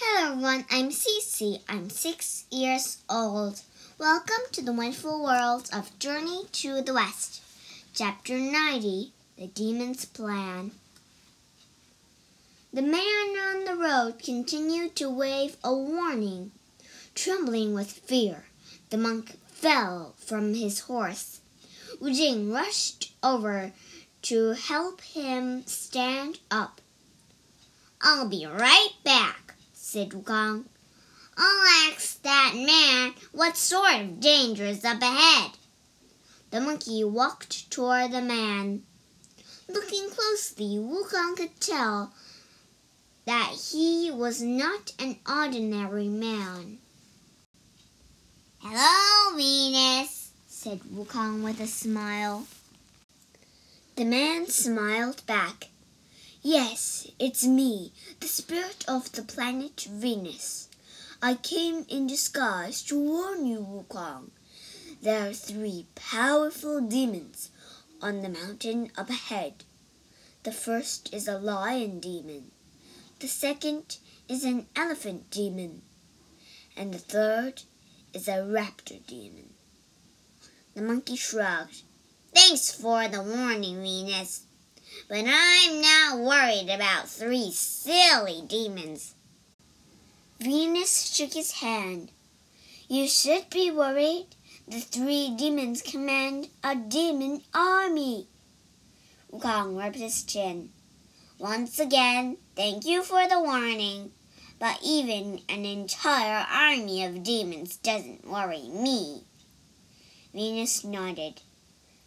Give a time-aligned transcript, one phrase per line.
[0.00, 1.60] Hello everyone, I'm Cece.
[1.68, 3.62] I'm six years old.
[3.98, 7.42] Welcome to the wonderful world of Journey to the West.
[7.94, 10.70] Chapter 90 The Demon's Plan.
[12.72, 16.52] The man on the road continued to wave a warning.
[17.16, 18.44] Trembling with fear,
[18.90, 21.40] the monk fell from his horse.
[22.00, 23.72] Wu Jing rushed over
[24.22, 26.80] to help him stand up.
[28.00, 29.56] I'll be right back,
[29.88, 30.66] said Wukong.
[31.34, 35.52] I'll ask that man what sort of danger is up ahead.
[36.50, 38.82] The monkey walked toward the man.
[39.66, 42.12] Looking closely, Wukong could tell
[43.24, 46.80] that he was not an ordinary man.
[48.58, 52.46] Hello, Venus, said Wukong with a smile.
[53.96, 55.68] The man smiled back.
[56.50, 60.70] Yes, it's me, the spirit of the planet Venus.
[61.20, 64.30] I came in disguise to warn you, Wukong.
[65.02, 67.50] There are three powerful demons
[68.00, 69.64] on the mountain up ahead.
[70.44, 72.50] The first is a lion demon.
[73.18, 75.82] The second is an elephant demon.
[76.74, 77.64] And the third
[78.14, 79.52] is a raptor demon.
[80.74, 81.82] The monkey shrugged.
[82.34, 84.44] Thanks for the warning, Venus.
[85.08, 89.14] But I'm not worried about three silly demons.
[90.40, 92.10] Venus shook his hand.
[92.88, 94.26] You should be worried.
[94.66, 98.28] The three demons command a demon army.
[99.32, 100.70] Wukong rubbed his chin.
[101.38, 104.12] Once again, thank you for the warning.
[104.58, 109.22] But even an entire army of demons doesn't worry me.
[110.34, 111.40] Venus nodded.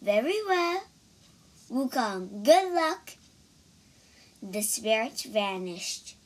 [0.00, 0.82] Very well.
[1.72, 3.12] Wukong, good luck.
[4.42, 6.16] The spirit vanished.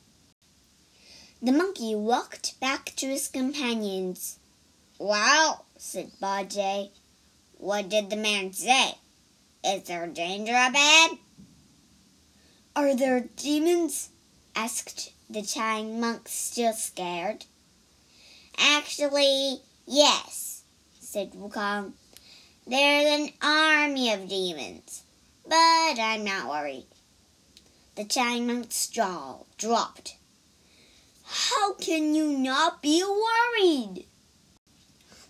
[1.41, 4.39] The monkey walked back to his companions.
[4.99, 6.89] Well, said Bajie,
[7.59, 8.95] what did the man say?
[9.63, 11.11] Is there danger ahead?
[12.75, 14.09] Are there demons?
[14.53, 17.45] asked the Tang monk, still scared.
[18.57, 20.63] Actually, yes,
[20.99, 21.93] said Wukong.
[22.65, 25.03] There's an army of demons,
[25.47, 26.87] but I'm not worried.
[27.95, 28.05] The
[28.41, 30.17] monk's jaw dropped.
[31.25, 34.05] How can you not be worried?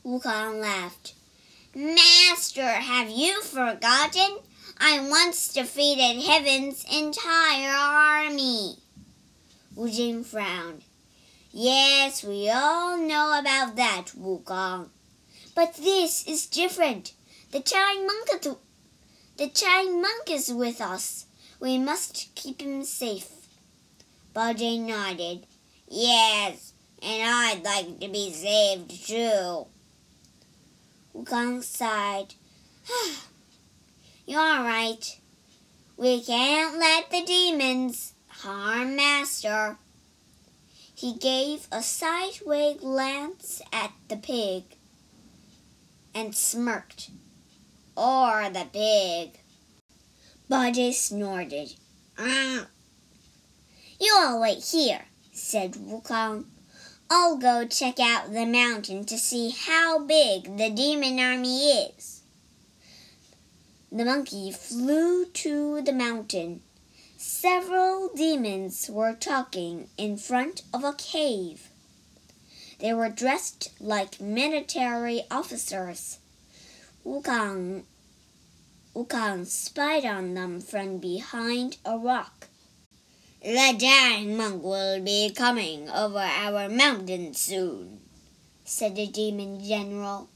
[0.06, 1.14] Wukong laughed.
[1.76, 4.40] Master, have you forgotten?
[4.80, 8.78] I once defeated Heaven's entire army.
[9.76, 10.84] Wu Jing frowned.
[11.52, 14.90] Yes, we all know about that, Wukong.
[15.56, 17.14] But this is different.
[17.52, 18.58] The Tang monk,
[19.38, 21.28] the Tang monk is with us.
[21.60, 23.30] We must keep him safe.
[24.36, 25.46] Bajie nodded.
[25.88, 29.68] Yes, and I'd like to be saved too.
[31.16, 32.34] Wukong sighed.
[34.26, 35.20] You're right.
[35.98, 39.78] We can't let the demons harm Master.
[40.96, 44.64] He gave a sideway glance at the pig
[46.14, 47.12] and smirked.
[47.98, 49.40] Or the pig.
[50.48, 51.74] Bajie snorted.
[52.16, 52.68] Ah.
[54.00, 56.46] You all wait here, said Wukong.
[57.10, 62.22] I'll go check out the mountain to see how big the demon army is.
[63.92, 66.62] The monkey flew to the mountain.
[67.18, 71.70] Several demons were talking in front of a cave.
[72.78, 76.20] They were dressed like military officers.
[77.08, 77.84] Wukong,
[78.94, 82.50] Wukong spied on them from behind a rock.
[83.42, 88.02] The giant monk will be coming over our mountain soon,
[88.66, 90.28] said the demon general.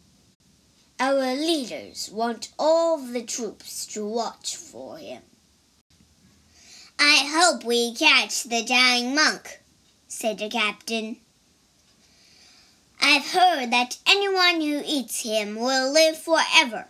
[0.97, 5.23] Our leaders want all the troops to watch for him.
[6.97, 9.59] I hope we catch the dying monk,
[10.07, 11.17] said the captain.
[13.31, 16.86] Heard that anyone who eats him will live forever.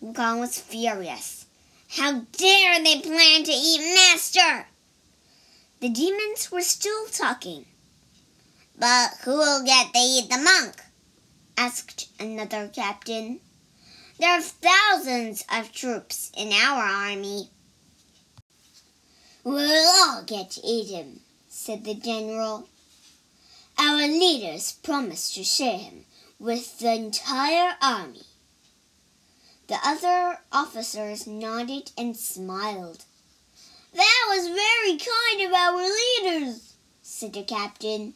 [0.00, 1.46] Wukong was furious.
[1.88, 4.68] How dare they plan to eat Master?
[5.80, 7.64] The demons were still talking.
[8.78, 10.76] But who will get to eat the monk?
[11.56, 13.40] asked another captain.
[14.20, 17.50] There are thousands of troops in our army.
[19.42, 21.18] We'll all get to eat him,
[21.48, 22.68] said the general.
[23.80, 26.04] Our leaders promised to share him
[26.40, 28.24] with the entire army.
[29.68, 33.04] The other officers nodded and smiled.
[33.94, 38.14] That was very kind of our leaders, said the captain.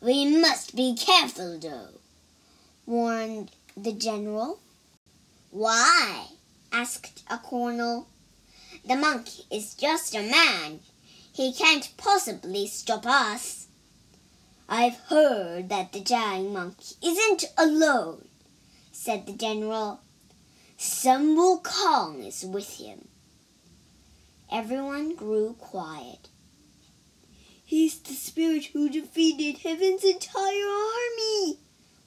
[0.00, 2.00] We must be careful, though,
[2.86, 4.60] warned the general.
[5.50, 6.28] Why?
[6.72, 8.08] asked a colonel.
[8.86, 10.80] The monk is just a man.
[11.32, 13.63] He can't possibly stop us.
[14.68, 18.28] I've heard that the giant monkey isn't alone,
[18.92, 20.00] said the general.
[20.78, 23.08] Sun Wukong is with him.
[24.50, 26.28] Everyone grew quiet.
[27.64, 31.58] He's the spirit who defeated heaven's entire army,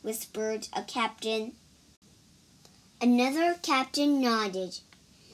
[0.02, 1.54] whispered a captain.
[3.00, 4.80] Another captain nodded.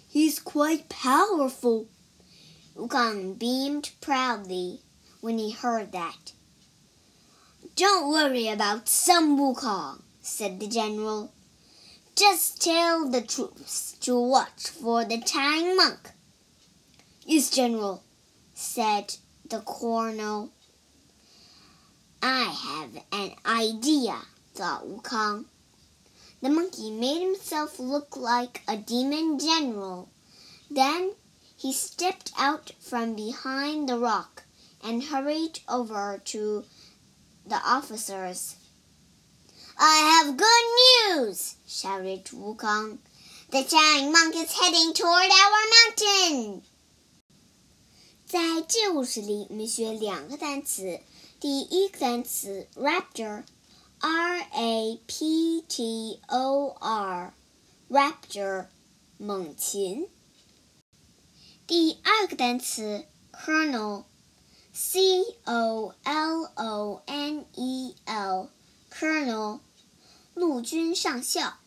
[0.09, 1.87] He's quite powerful.
[2.75, 4.81] Wukong beamed proudly
[5.21, 6.33] when he heard that.
[7.75, 11.31] Don't worry about Sun Wukong, said the general.
[12.15, 16.11] Just tell the troops to watch for the Tang monk.
[17.25, 18.03] Yes, General,
[18.53, 19.15] said
[19.49, 20.51] the colonel.
[22.21, 24.17] I have an idea,
[24.53, 25.45] thought Wukong.
[26.43, 30.09] The monkey made himself look like a demon general.
[30.69, 31.13] Then
[31.57, 34.43] he stepped out from behind the rock
[34.83, 36.65] and hurried over to
[37.46, 38.56] the officers.
[39.78, 42.98] I have good news, shouted Wukong.
[43.50, 46.62] The giant monk is heading toward our mountain.
[48.26, 51.00] 在这故事里，我们学两个单词。
[51.40, 56.76] 第一个单词 raptor，r a p t o
[57.88, 58.66] r，raptor，
[59.16, 60.08] 猛禽。
[61.66, 63.06] 第二个单词
[64.72, 69.60] colonel，c o l o n e l，colonel，
[70.34, 71.58] 陆军上校。